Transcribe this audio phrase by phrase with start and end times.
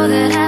[0.00, 0.39] know that I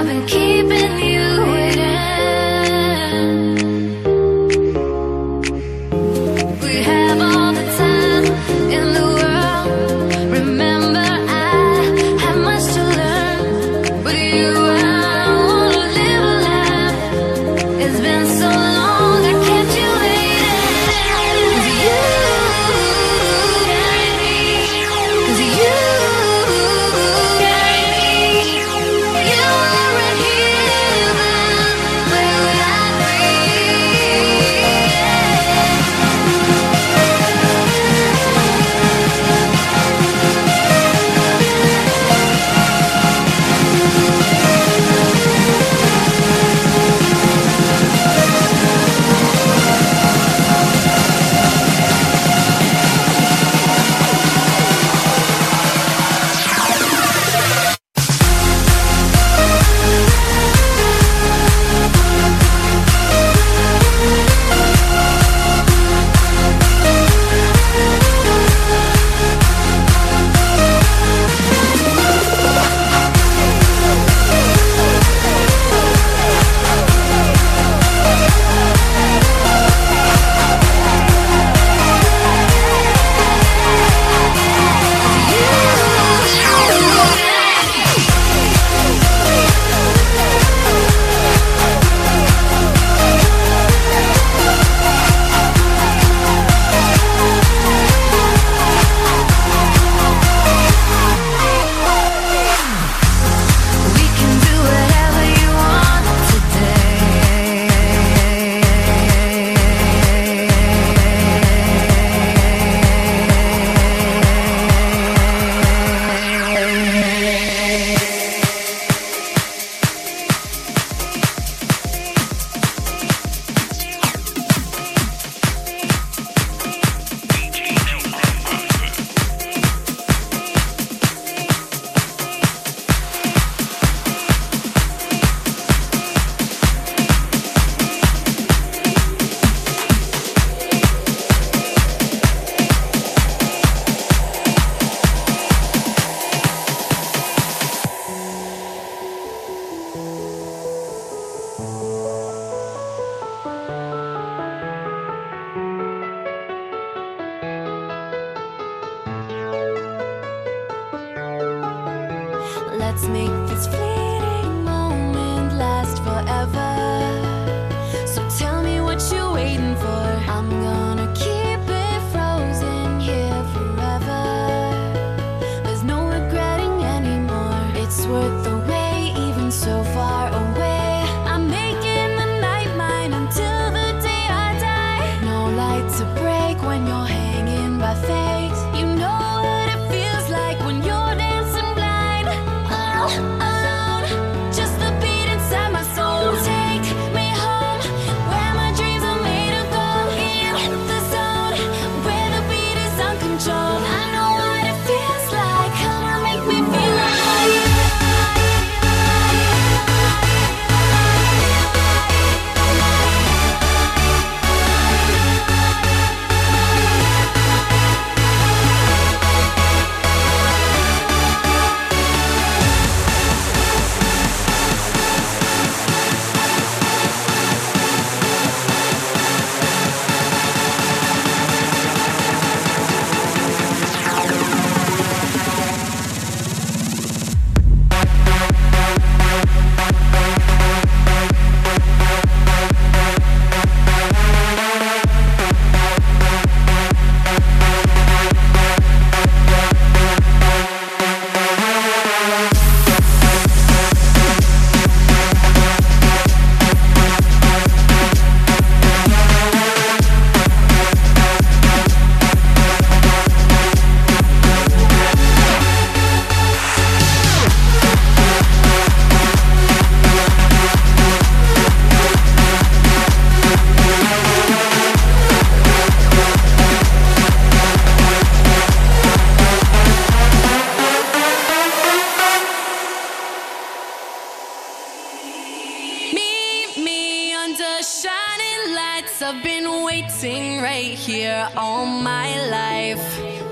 [287.57, 289.21] The shining lights.
[289.21, 292.99] I've been waiting right here all my life.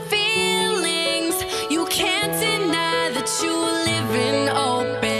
[0.09, 1.35] Feelings
[1.69, 5.10] you can't deny that you're living open.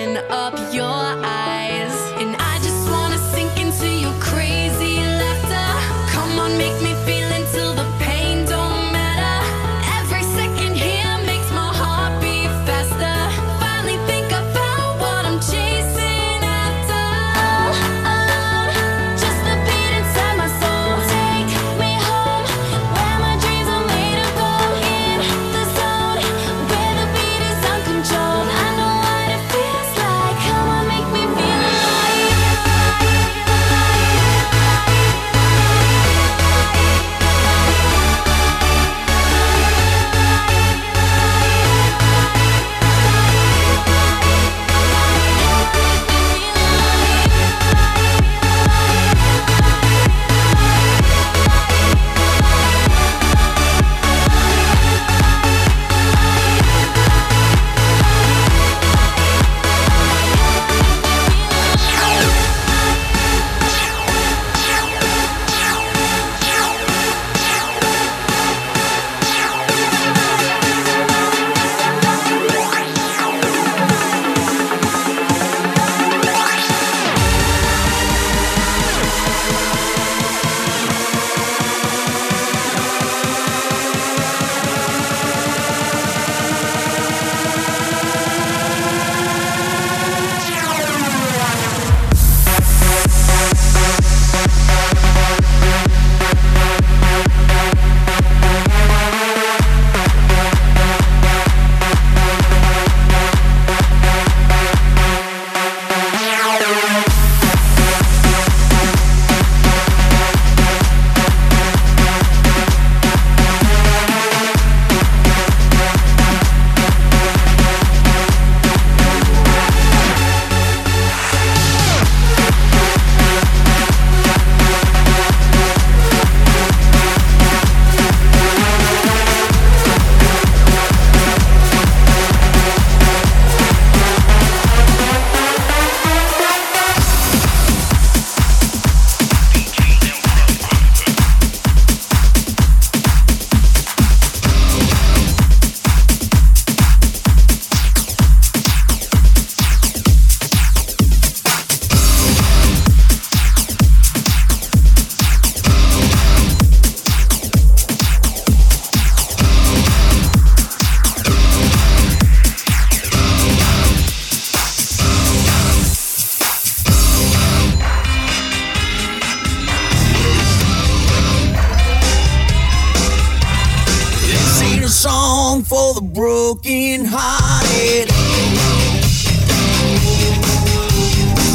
[177.22, 178.10] Hearted.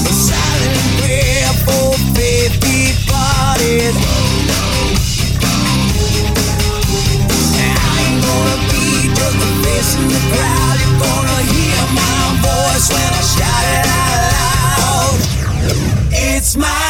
[0.07, 1.91] A silent prayer for
[2.63, 3.95] departed.
[7.59, 8.87] I ain't gonna be
[9.65, 10.77] face in the crowd.
[10.83, 15.19] You're gonna hear my voice when I shout it out loud.
[16.13, 16.86] It's my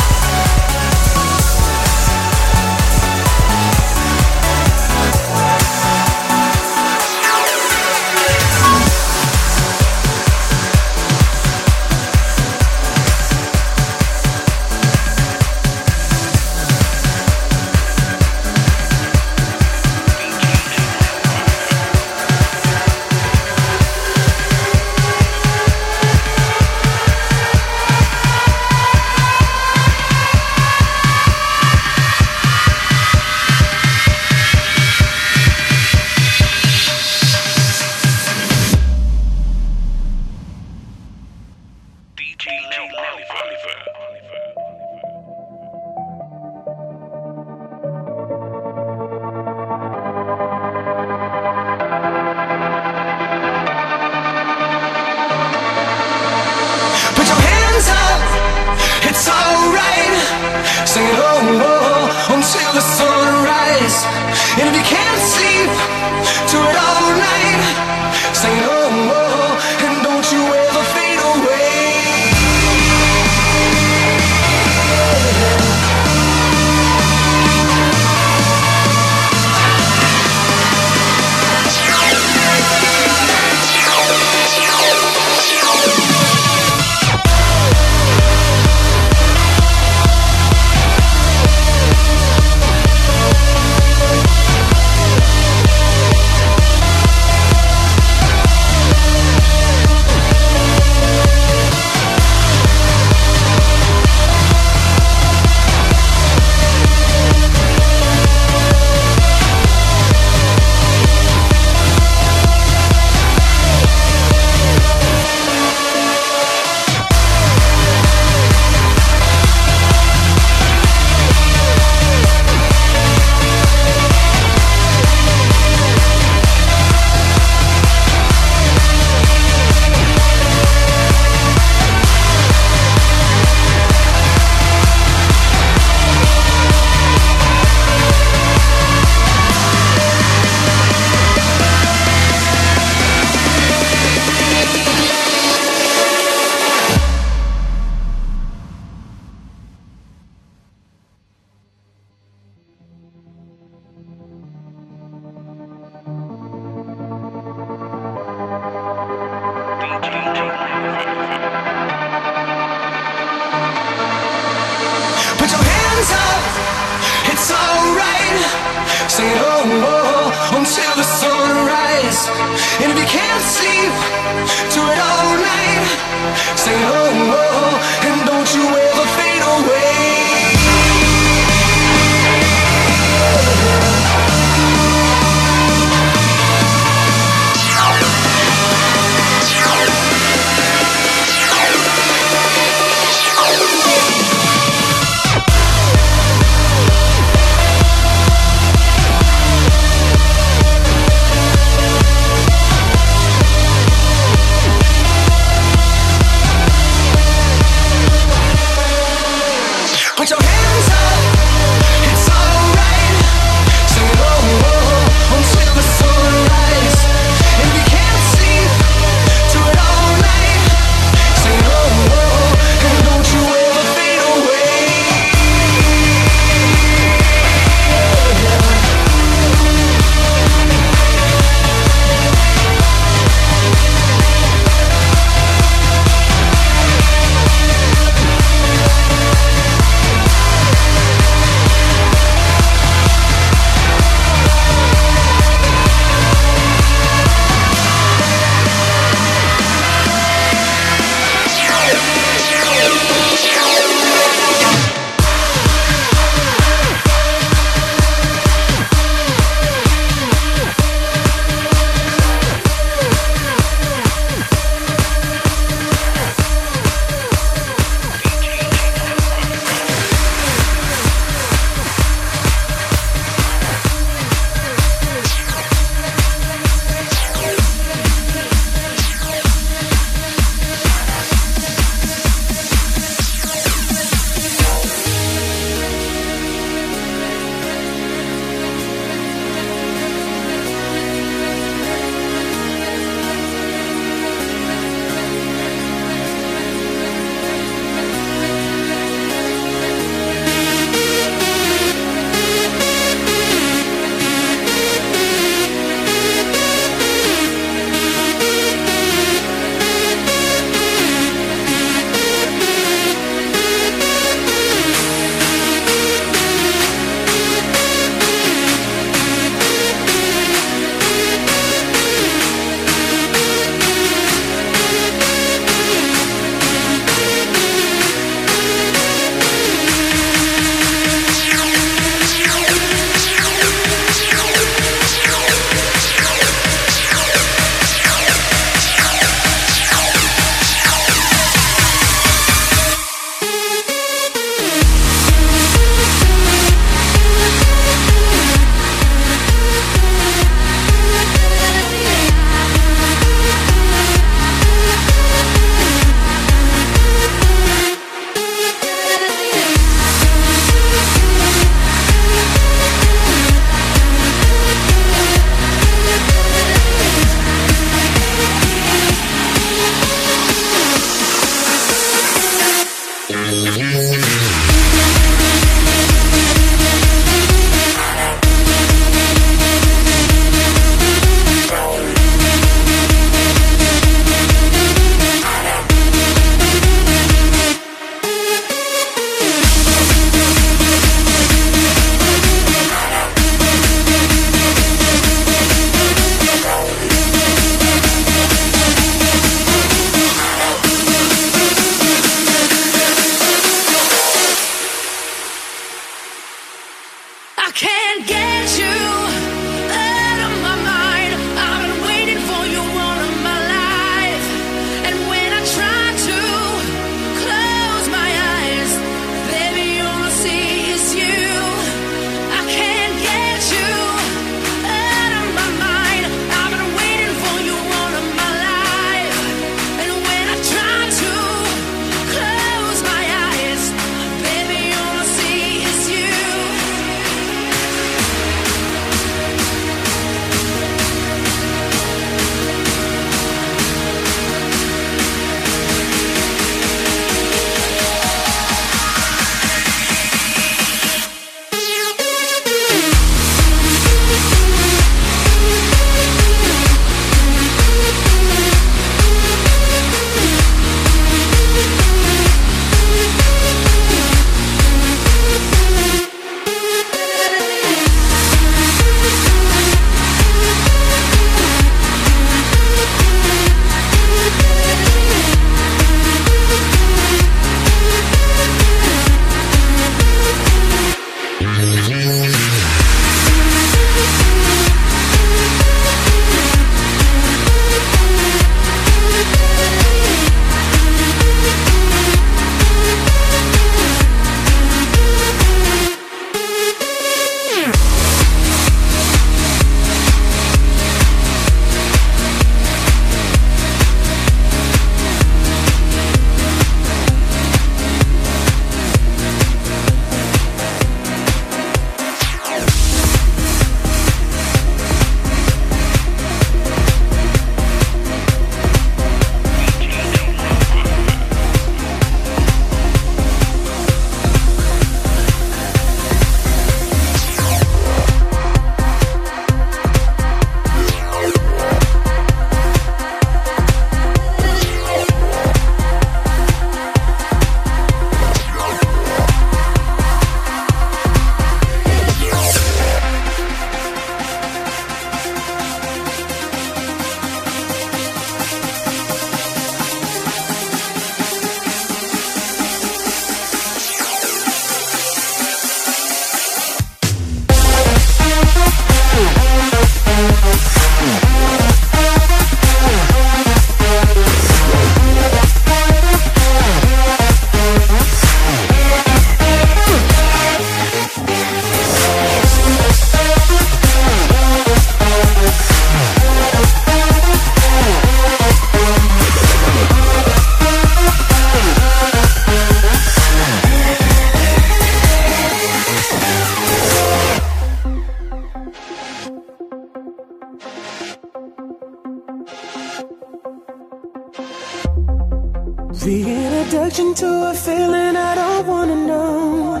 [596.24, 600.00] The introduction to a feeling I don't wanna know.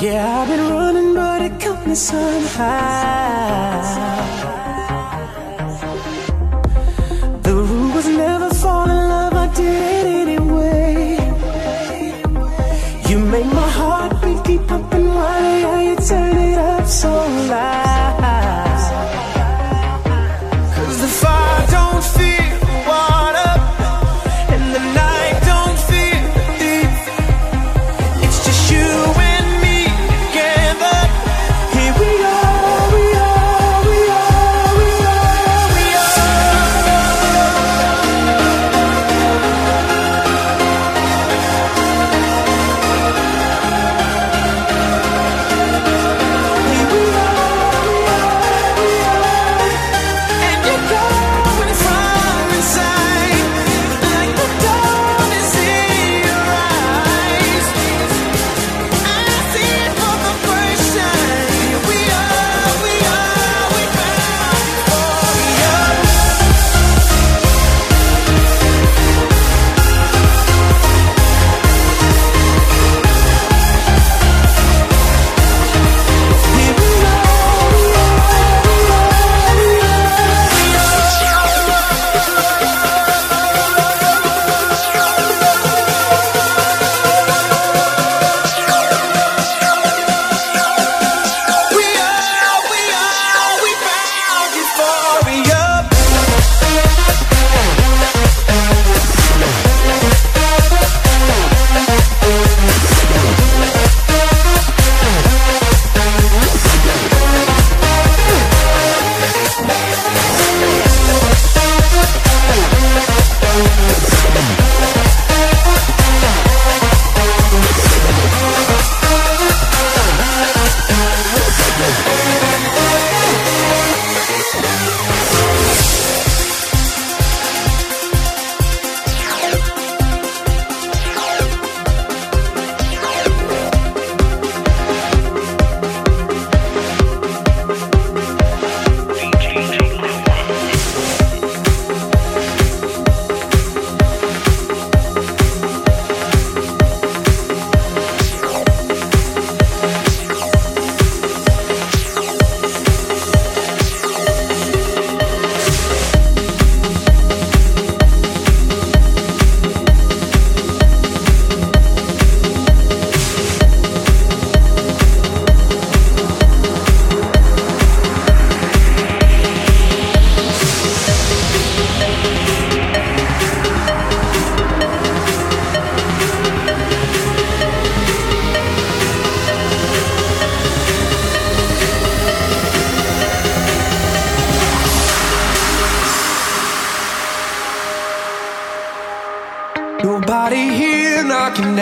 [0.00, 2.54] Yeah, I've been running, but it comes me somehow.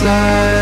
[0.00, 0.57] Without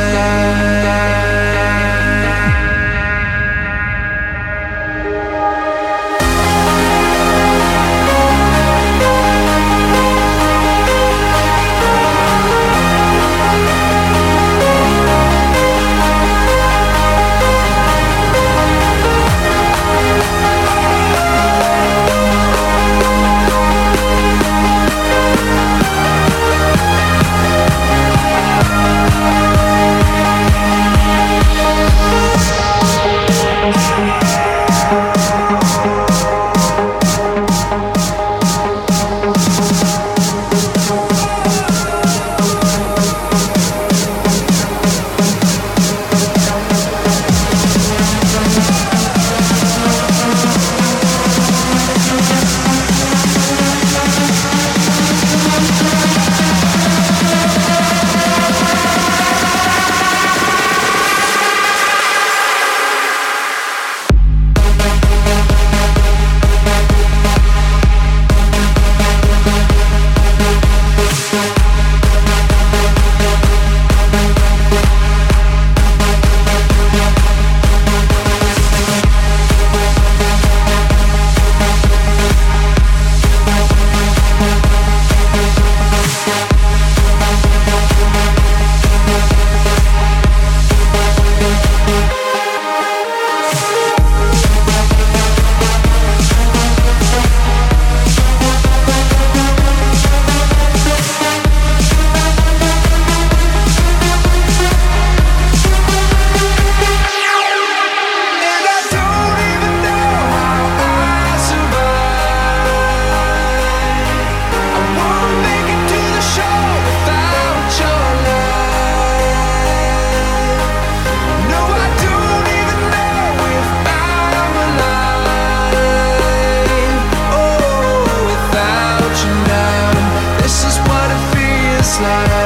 [131.99, 132.46] it's not